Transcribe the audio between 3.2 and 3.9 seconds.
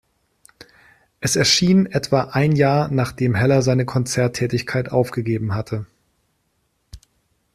Heller seine